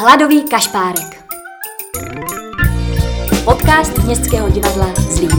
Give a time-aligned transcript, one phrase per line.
[0.00, 1.24] Hladový kašpárek.
[3.44, 5.30] Podcast Městského divadla Zlín.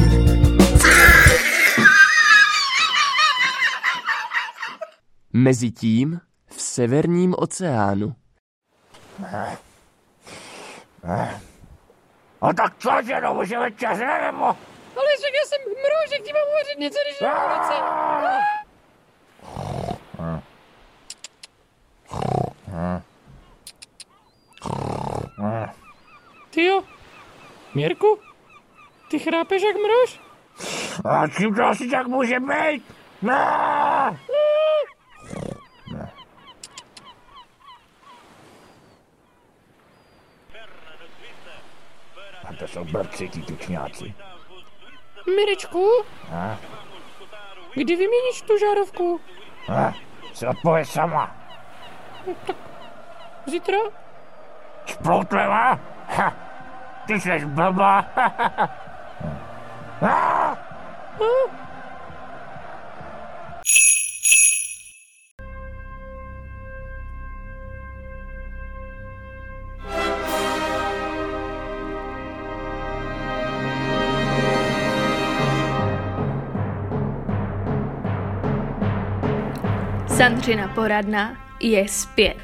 [5.34, 8.16] Mezitím v severním oceánu.
[12.42, 14.46] A tak co, že no, už je večeře, nebo?
[14.96, 17.74] Ale řekl já jsem mrožek, ti mám uvařit něco, když je Vánoce.
[27.76, 28.20] Mirku,
[29.10, 30.20] ty chrápeš jak mrož?
[31.06, 32.84] A čím to asi tak může být?
[33.22, 34.20] Ne!
[42.50, 44.14] A to jsou blbci, ty tučňáci.
[45.36, 45.90] Mirečku,
[46.34, 46.58] A?
[47.74, 49.22] kdy vyměníš tu žárovku?
[49.76, 49.94] A?
[50.34, 51.36] Si odpověď sama.
[53.46, 53.78] Zítra?
[54.86, 55.80] Sploutleva?
[56.08, 56.51] Ha!
[57.12, 58.00] Ty jsi blbá.
[60.02, 60.58] A?
[80.08, 82.38] Sandřina poradna je zpět.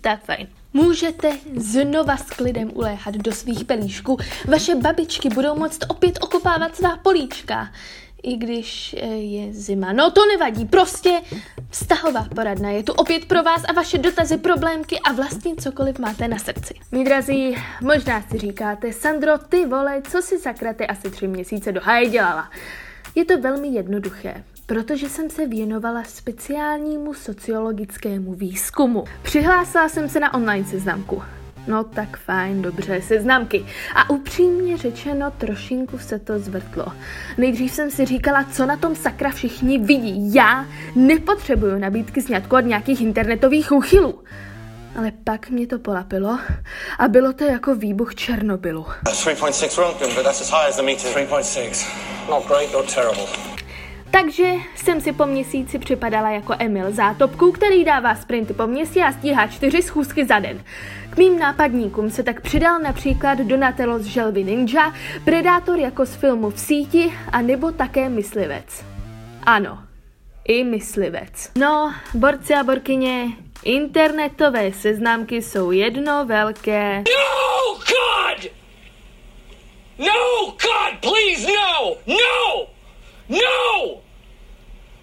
[0.00, 0.57] Tak fajn.
[0.72, 4.18] Můžete znova s klidem uléhat do svých pelíšků.
[4.48, 7.72] Vaše babičky budou moct opět okopávat svá políčka.
[8.22, 9.92] I když eh, je zima.
[9.92, 11.20] No to nevadí, prostě
[11.70, 16.28] vztahová poradna je tu opět pro vás a vaše dotazy, problémky a vlastně cokoliv máte
[16.28, 16.74] na srdci.
[16.92, 21.72] Mí drazí, možná si říkáte, Sandro, ty vole, co si sakra ty asi tři měsíce
[21.72, 22.50] do háje dělala?
[23.14, 29.04] Je to velmi jednoduché, protože jsem se věnovala speciálnímu sociologickému výzkumu.
[29.22, 31.22] Přihlásila jsem se na online seznamku.
[31.66, 33.66] No tak fajn, dobře, seznamky.
[33.94, 36.86] A upřímně řečeno, trošinku se to zvrtlo.
[37.38, 40.34] Nejdřív jsem si říkala, co na tom sakra všichni vidí.
[40.34, 44.24] Já nepotřebuju nabídky sňatku od nějakých internetových úchylů.
[44.98, 46.38] Ale pak mě to polapilo
[46.98, 48.86] a bylo to jako výbuch Černobylu.
[49.04, 51.10] 3.6 Röntgen, but that's as high as the meter.
[51.10, 51.86] 3.6.
[52.30, 53.47] Not great, not terrible.
[54.10, 59.12] Takže jsem si po měsíci připadala jako Emil Zátopku, který dává sprinty po městě a
[59.12, 60.64] stíhá čtyři schůzky za den.
[61.10, 66.50] K mým nápadníkům se tak přidal například Donatello z Želvy Ninja, Predátor jako z filmu
[66.50, 68.84] V síti a nebo také Myslivec.
[69.42, 69.78] Ano,
[70.44, 71.50] i Myslivec.
[71.58, 73.26] No, borci a borkyně,
[73.64, 76.98] internetové seznamky jsou jedno velké...
[76.98, 78.52] No, God!
[79.98, 81.96] No, God, please, no!
[82.06, 82.77] No!
[83.28, 84.00] No!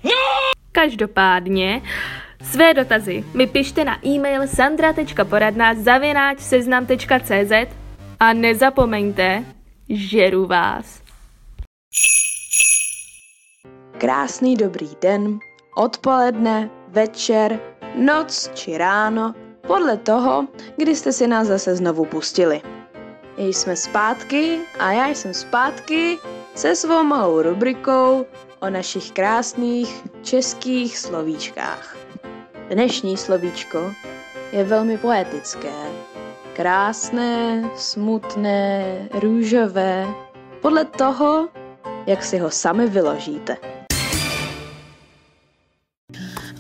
[0.04, 0.12] No!
[0.72, 1.82] Každopádně
[2.44, 7.52] své dotazy mi pište na e-mail sandra.poradna zavináč seznam.cz
[8.20, 9.44] a nezapomeňte,
[9.90, 11.02] žeru vás.
[13.98, 15.40] Krásný dobrý den,
[15.76, 17.60] odpoledne, večer,
[17.96, 19.34] noc či ráno,
[19.68, 20.48] podle toho,
[20.78, 22.62] kdy jste si nás zase znovu pustili.
[23.38, 26.18] Jsme zpátky a já jsem zpátky
[26.56, 28.26] se svou malou rubrikou
[28.60, 31.98] o našich krásných českých slovíčkách.
[32.70, 33.92] Dnešní slovíčko
[34.52, 35.74] je velmi poetické.
[36.54, 40.08] Krásné, smutné, růžové,
[40.62, 41.50] podle toho,
[42.08, 43.58] jak si ho sami vyložíte.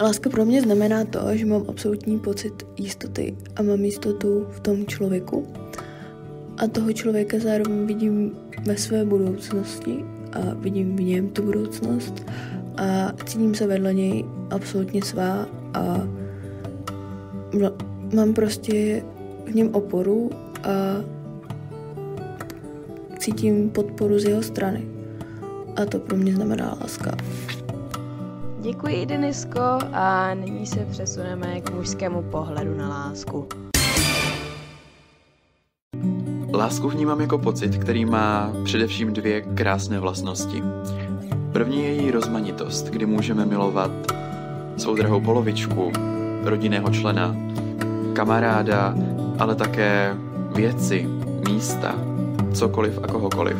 [0.01, 4.85] Láska pro mě znamená to, že mám absolutní pocit jistoty a mám jistotu v tom
[4.85, 5.64] člověku.
[6.57, 8.31] A toho člověka zároveň vidím
[8.65, 12.25] ve své budoucnosti a vidím v něm tu budoucnost
[12.77, 16.07] a cítím se vedle něj absolutně svá a
[18.15, 19.03] mám prostě
[19.45, 20.29] v něm oporu
[20.63, 21.03] a
[23.19, 24.87] cítím podporu z jeho strany.
[25.75, 27.11] A to pro mě znamená láska.
[28.61, 29.59] Děkuji, Denisko,
[29.93, 33.47] a nyní se přesuneme k mužskému pohledu na lásku.
[36.55, 40.63] Lásku vnímám jako pocit, který má především dvě krásné vlastnosti.
[41.51, 43.91] První je její rozmanitost, kdy můžeme milovat
[44.77, 45.91] svou drahou polovičku,
[46.43, 47.35] rodinného člena,
[48.13, 48.95] kamaráda,
[49.39, 50.15] ale také
[50.55, 51.09] věci,
[51.49, 51.95] místa,
[52.53, 53.57] cokoliv a kohokoliv.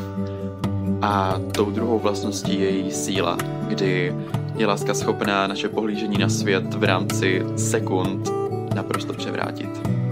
[1.02, 3.38] A tou druhou vlastností je její síla,
[3.68, 4.16] kdy
[4.56, 8.32] je láska schopná naše pohlížení na svět v rámci sekund
[8.76, 10.05] naprosto převrátit.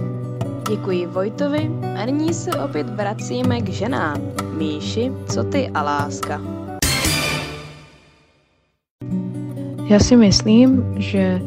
[0.70, 1.72] Děkuji Vojtovi
[2.02, 4.22] a nyní se opět vracíme k ženám.
[4.58, 6.42] Míši, co ty a láska?
[9.90, 11.42] Já si myslím, že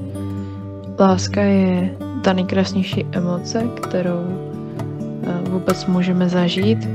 [0.99, 4.25] Láska je ta nejkrásnější emoce, kterou
[5.27, 6.89] eh, vůbec můžeme zažít.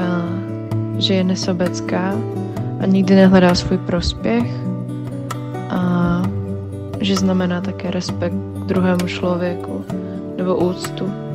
[0.00, 0.24] A
[0.98, 2.14] že je nesobecká
[2.80, 4.50] a nikdy nehledá svůj prospěch.
[5.70, 6.22] A
[7.00, 9.84] že znamená také respekt k druhému člověku
[10.36, 11.29] nebo úctu.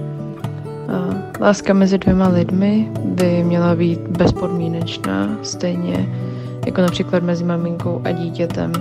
[1.39, 6.09] Láska mezi dvěma lidmi by měla být bezpodmínečná, stejně
[6.65, 8.71] jako například mezi maminkou a dítětem.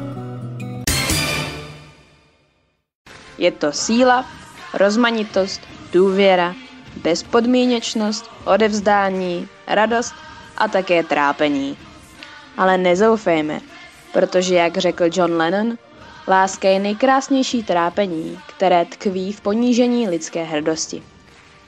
[3.39, 4.25] Je to síla,
[4.75, 5.61] rozmanitost,
[5.93, 6.55] důvěra,
[7.03, 10.15] bezpodmínečnost, odevzdání, radost
[10.57, 11.77] a také trápení.
[12.57, 13.61] Ale nezoufejme,
[14.13, 15.79] protože jak řekl John Lennon,
[16.29, 21.03] láska je nejkrásnější trápení, které tkví v ponížení lidské hrdosti.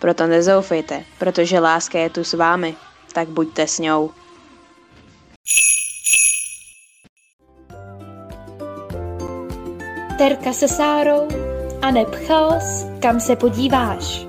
[0.07, 2.75] Proto nezoufejte, protože láska je tu s vámi,
[3.13, 4.11] tak buďte s ňou.
[10.19, 11.29] Terka se Sárou
[11.83, 14.27] a neb chaos, kam se podíváš.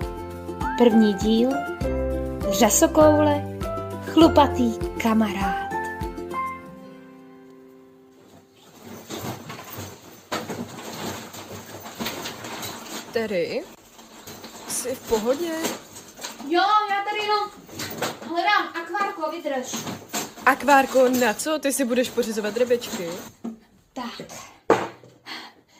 [0.78, 1.50] První díl
[2.50, 3.44] Řasokoule,
[4.06, 5.68] chlupatý kamarád.
[13.14, 13.64] Terry,
[14.88, 15.52] jsi v pohodě?
[16.48, 17.50] Jo, já tady jenom
[18.22, 19.76] hledám akvárko, vydrž.
[20.46, 21.60] Akvárko, na co?
[21.60, 23.10] Ty si budeš pořizovat rybečky?
[23.94, 24.22] Tak.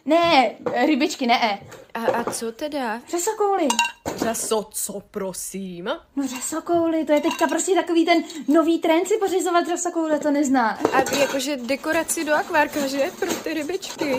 [0.06, 0.56] Ne,
[0.86, 1.60] rybičky ne.
[1.94, 3.02] A, a co teda?
[3.12, 3.68] Řasokouly.
[4.16, 5.90] Řaso, co prosím?
[6.16, 10.80] No řasokouly, to je teďka prostě takový ten nový trend si pořizovat řasokouly, to nezná.
[10.94, 13.12] A jakože dekoraci do akvárka, že?
[13.20, 14.18] Pro ty rybičky.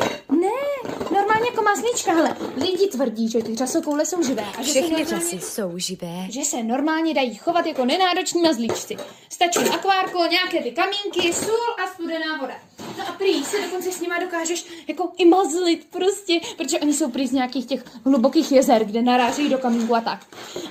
[1.68, 2.36] Mazlíčka, hele.
[2.56, 4.44] Lidi tvrdí, že ty řasokouly jsou živé.
[4.58, 6.26] A že Všechny normálně, řasy jsou živé.
[6.30, 8.96] Že se normálně dají chovat jako nenároční mazlíčci.
[9.30, 12.54] Stačí akvárko, nějaké ty kamínky, sůl a studená voda.
[12.98, 17.10] No a prý se dokonce s nima dokážeš jako i mazlit prostě, protože oni jsou
[17.10, 20.26] prý z nějakých těch hlubokých jezer, kde narážejí do kamínku a tak.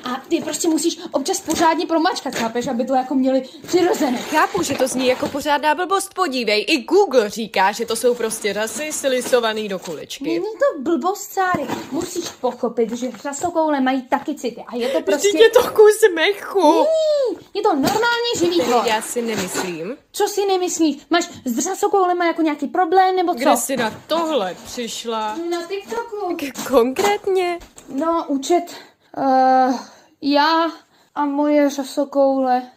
[0.07, 4.17] A ty prostě musíš občas pořádně promačkat, chápeš, aby to jako měli přirozené.
[4.17, 8.53] Chápu, že to zní jako pořádná blbost, podívej, i Google říká, že to jsou prostě
[8.53, 10.23] řasy stilisovaný do kuličky.
[10.23, 11.67] Není to blbost, Sáry.
[11.91, 14.63] Musíš pochopit, že řasokoule mají taky city.
[14.67, 15.27] A je to prostě...
[15.27, 16.71] Vždyť je to kus mechu.
[16.73, 18.83] Není, je to normálně živý tvor.
[18.85, 19.97] Já si nemyslím.
[20.11, 20.97] Co si nemyslíš?
[21.09, 23.39] Máš s řasokoulema jako nějaký problém, nebo co?
[23.39, 25.35] Kde jsi na tohle přišla?
[25.49, 26.35] Na TikToku.
[26.35, 27.59] K- konkrétně?
[27.89, 28.63] No, účet.
[29.17, 29.79] Uh,
[30.21, 30.71] já
[31.15, 32.71] a moje řasokoule.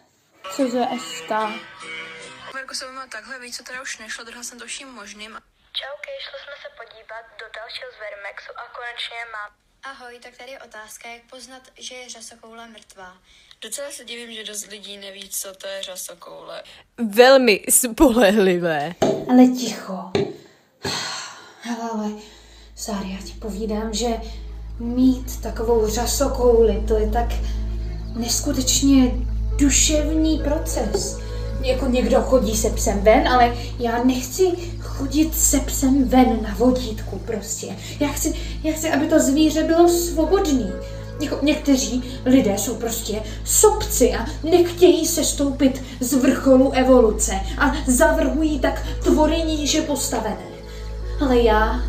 [0.51, 1.29] CZSK.
[2.53, 5.31] Marko se má takhle, víc, co teda už nešlo, druhá jsem to vším možným.
[5.73, 9.51] Čauky, šli jsme se podívat do dalšího z Verimexu a konečně mám.
[9.83, 13.17] Ahoj, tak tady je otázka, jak poznat, že je řasokoule mrtvá.
[13.61, 16.63] Docela se divím, že dost lidí neví, co to je řasokoule.
[16.97, 18.95] Velmi spolehlivé.
[19.29, 20.11] Ale ticho.
[21.61, 22.11] Hele, ale,
[22.75, 24.07] Sáry, já ti povídám, že
[24.81, 27.33] mít takovou řasokouli, to je tak
[28.15, 29.11] neskutečně
[29.57, 31.17] duševní proces.
[31.63, 34.43] Jako někdo chodí se psem ven, ale já nechci
[34.79, 37.67] chodit se psem ven na vodítku prostě.
[37.99, 38.33] Já chci,
[38.63, 40.71] já chci, aby to zvíře bylo svobodný.
[41.21, 48.59] Jako někteří lidé jsou prostě sobci a nechtějí se stoupit z vrcholu evoluce a zavrhují
[48.59, 50.51] tak tvory níže postavené.
[51.21, 51.81] Ale já,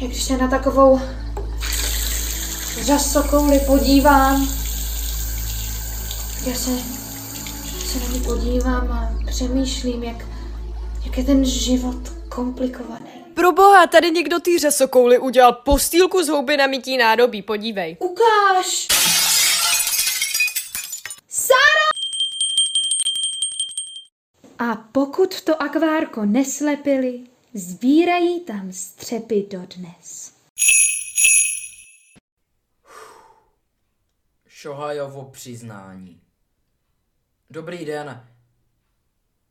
[0.00, 1.00] jak když se na takovou
[2.80, 4.48] řasokouli podívám,
[6.46, 6.70] já se,
[7.86, 10.16] se na ní podívám a přemýšlím, jak,
[11.04, 13.10] jak je ten život komplikovaný.
[13.34, 17.96] Pro boha, tady někdo ty řasokouly udělal postýlku z houby na mytí nádobí, podívej.
[18.00, 18.88] Ukáž!
[21.28, 21.84] Sára!
[24.58, 27.20] A pokud to akvárko neslepili,
[27.54, 30.32] sbírají tam střepy dodnes.
[34.64, 36.20] Šohajovo přiznání.
[37.50, 38.28] Dobrý den.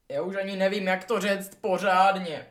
[0.09, 2.45] Já už ani nevím, jak to říct pořádně.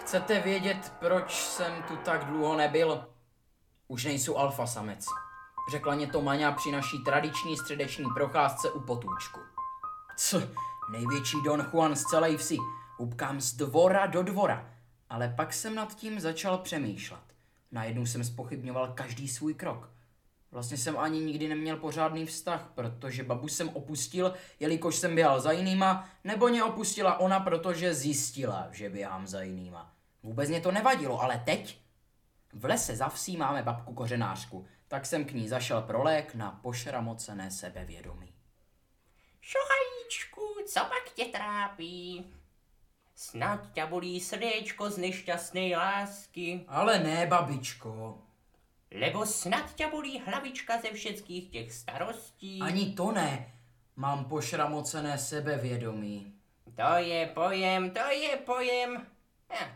[0.00, 3.08] Chcete vědět, proč jsem tu tak dlouho nebyl?
[3.88, 5.06] Už nejsou alfa samec.
[5.70, 9.40] Řekla mě to Maňa při naší tradiční středeční procházce u potůčku.
[10.16, 10.42] Co?
[10.90, 12.56] Největší Don Juan z celé vsi.
[12.98, 14.70] Hubkám z dvora do dvora.
[15.08, 17.31] Ale pak jsem nad tím začal přemýšlet.
[17.72, 19.90] Najednou jsem spochybňoval každý svůj krok.
[20.50, 25.52] Vlastně jsem ani nikdy neměl pořádný vztah, protože babu jsem opustil, jelikož jsem běhal za
[25.52, 29.94] jinýma, nebo mě opustila ona, protože zjistila, že běhám za jinýma.
[30.22, 31.78] Vůbec mě to nevadilo, ale teď?
[32.52, 36.50] V lese za vsí máme babku kořenářku, tak jsem k ní zašel pro lék na
[36.62, 38.34] pošramocené sebevědomí.
[39.40, 42.32] Šohajíčku, co pak tě trápí?
[43.22, 46.64] Snad tě bolí srdéčko z nešťastné lásky.
[46.68, 48.18] Ale ne, babičko.
[48.90, 52.60] Lebo snad tě bolí hlavička ze všeckých těch starostí.
[52.62, 53.52] Ani to ne.
[53.96, 56.34] Mám pošramocené sebevědomí.
[56.76, 59.06] To je pojem, to je pojem.
[59.48, 59.70] Hm.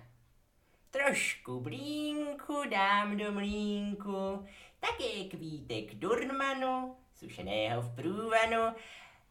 [0.91, 4.47] Trošku blínku dám do mlínku,
[4.81, 8.75] také kvítek durmanu, sušeného v průvanu,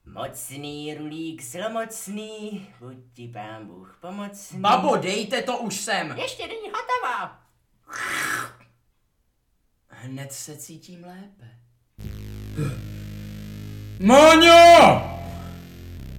[0.06, 4.60] mocný rulík zlomocný, buď ti pán Bůh pomocný.
[4.60, 6.16] Babo, dejte to už sem!
[6.18, 7.40] Ještě není hotová.
[9.88, 11.60] Hned se cítím lépe.
[14.00, 15.16] Máňa!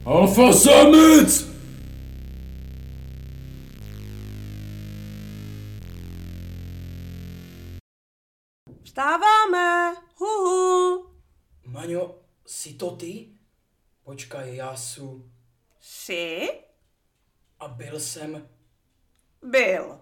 [0.04, 1.46] Alfa samec!
[8.82, 9.94] Vstáváme!
[10.16, 11.06] Huhu!
[11.66, 12.14] Maňo,
[12.46, 13.28] jsi to ty?
[14.06, 15.30] Počkaj, já su.
[15.80, 16.48] Jsi?
[17.60, 18.48] A byl jsem...
[19.42, 20.00] Byl.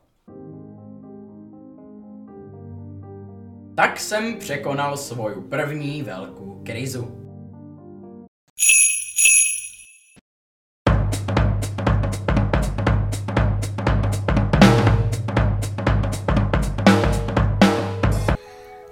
[3.76, 7.23] Tak jsem překonal svoju první velkou krizu.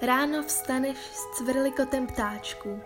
[0.03, 2.81] Ráno vstaneš s cvrlikotem ptáčků.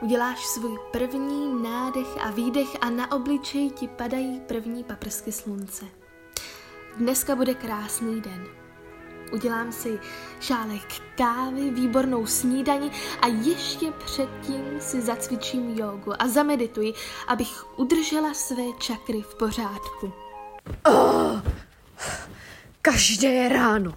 [0.00, 5.84] Uděláš svůj první nádech a výdech a na obličej ti padají první paprsky slunce.
[6.96, 8.46] Dneska bude krásný den.
[9.32, 10.00] Udělám si
[10.40, 16.94] šálek kávy, výbornou snídani a ještě předtím si zacvičím jogu a zamedituji,
[17.26, 20.12] abych udržela své čakry v pořádku.
[20.86, 21.40] Oh,
[22.82, 23.92] každé ráno,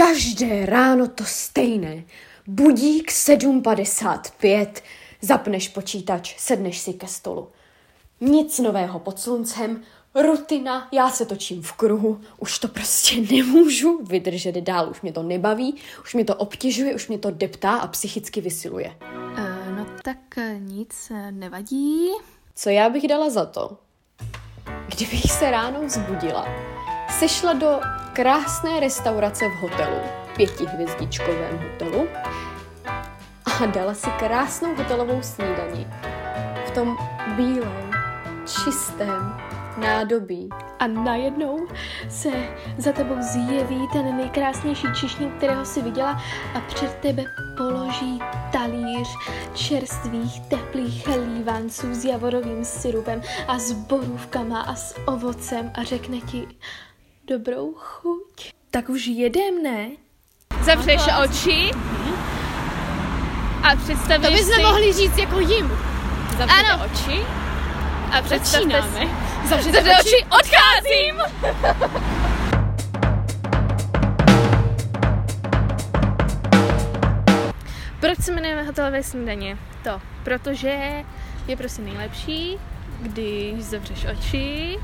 [0.00, 2.04] každé ráno to stejné.
[2.46, 4.68] Budík 7.55,
[5.20, 7.48] zapneš počítač, sedneš si ke stolu.
[8.20, 9.82] Nic nového pod sluncem,
[10.14, 15.22] rutina, já se točím v kruhu, už to prostě nemůžu vydržet dál, už mě to
[15.22, 18.96] nebaví, už mě to obtěžuje, už mě to deptá a psychicky vysiluje.
[19.02, 22.08] Uh, no tak nic nevadí.
[22.54, 23.78] Co já bych dala za to,
[24.88, 26.46] kdybych se ráno vzbudila,
[27.10, 27.80] sešla do
[28.12, 30.00] krásné restaurace v hotelu,
[30.36, 32.08] pětihvězdičkovém hotelu,
[33.60, 35.86] a dala si krásnou hotelovou snídani
[36.66, 36.96] v tom
[37.36, 37.90] bílém,
[38.46, 39.36] čistém
[39.76, 40.48] nádobí.
[40.78, 41.66] A najednou
[42.08, 42.30] se
[42.78, 46.22] za tebou zjeví ten nejkrásnější čišník, kterého si viděla
[46.54, 47.24] a před tebe
[47.56, 48.18] položí
[48.52, 49.08] talíř
[49.54, 56.46] čerstvých teplých lívanců s javorovým syrupem a s borůvkama a s ovocem a řekne ti
[57.30, 58.50] dobrou chuť.
[58.70, 59.88] Tak už jedem, ne?
[60.62, 61.70] Zavřeš oči
[63.62, 64.62] a představíš To bychom si...
[64.62, 65.68] mohli říct jako jim.
[66.38, 66.84] Zavřete ano.
[66.84, 67.20] oči
[68.12, 69.06] a představte Začínáme.
[69.06, 69.48] si...
[69.48, 70.16] Zavřete Zavřete oči.
[70.16, 71.16] oči, odcházím!
[78.00, 79.58] Proč se jmenujeme hotelové snídaně?
[79.84, 81.04] To, protože
[81.48, 82.58] je prostě nejlepší,
[83.02, 84.78] když zavřeš oči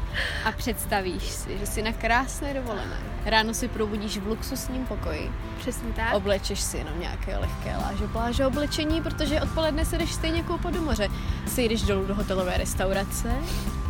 [0.45, 2.97] A představíš si, že jsi na krásné dovolené.
[3.25, 5.31] Ráno si probudíš v luxusním pokoji.
[5.59, 6.15] Přesně tak.
[6.15, 10.83] Oblečeš si jenom nějaké lehké láže pláže oblečení, protože odpoledne se jdeš stejně koupat do
[10.83, 11.09] moře.
[11.47, 13.35] Sejdeš dolů do hotelové restaurace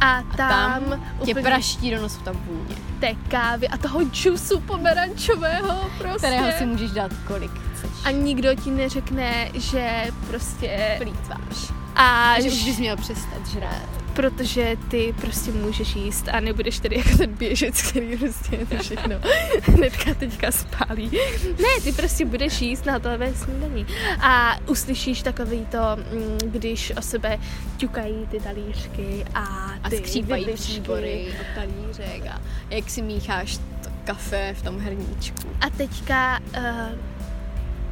[0.00, 2.74] a a tam tam tě úplně- praští do nosu ta vůně.
[3.00, 6.18] té kávy a toho džusu pomerančového prostě.
[6.18, 7.90] Kterého si můžeš dát kolik chceš.
[8.04, 11.72] A nikdo ti neřekne, že prostě plítváš.
[11.96, 13.88] A že už bys měl přestat žrát.
[14.14, 19.14] Protože ty prostě můžeš jíst a nebudeš tady jako ten běžec, který prostě to všechno
[19.62, 21.10] hnedka teďka spálí.
[21.44, 23.86] Ne, ty prostě budeš jíst na hotelové snídaní.
[24.20, 27.38] A uslyšíš takový to, mm, když o sebe
[27.76, 29.40] ťukají ty talířky a
[29.82, 30.72] A ty skřípají vidličky.
[30.72, 35.48] příbory od talířek a jak si mícháš to kafe v tom hrníčku.
[35.60, 36.64] A teďka uh,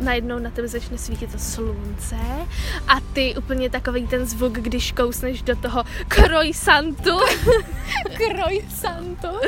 [0.01, 2.17] najednou na tebe začne svítit to slunce
[2.89, 7.19] a ty úplně takový ten zvuk, když kousneš do toho croissantu.
[8.17, 9.29] croissantu.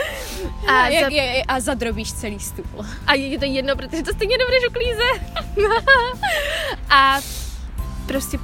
[0.69, 2.87] A, A, jak za- je, a zadrobíš celý stůl.
[3.07, 5.47] a je to jedno, protože to stejně nebudeš uklízet.
[6.91, 7.21] a
[8.07, 8.39] prostě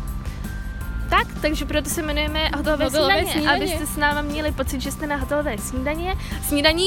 [1.17, 3.57] tak, takže proto se jmenujeme hotelové, Hotelové snídaně, snídaně.
[3.75, 6.15] abyste s náma měli pocit, že jste na hotelové snídaně,
[6.49, 6.87] snídaní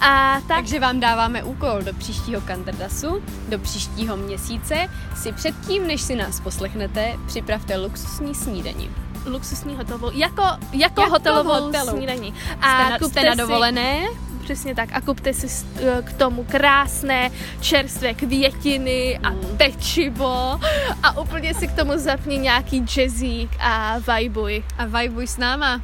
[0.00, 0.56] a tak.
[0.56, 6.40] Takže vám dáváme úkol do příštího Kantardasu, do příštího měsíce si předtím, než si nás
[6.40, 8.90] poslechnete, připravte luxusní snídaní.
[9.26, 11.90] luxusní hotelovou, jako, jako, Jako hotelovou v hotelu.
[11.90, 12.34] snídaní.
[12.56, 14.06] Jste na- kupte jste na si- dovolené?
[14.48, 14.88] Přesně tak.
[14.92, 20.60] A kupte si eh, k tomu krásné čerstvé květiny a pečivo
[21.02, 24.64] a úplně si k tomu zapni nějaký jazzík a vajbuj.
[24.78, 25.82] A vajbuj s náma.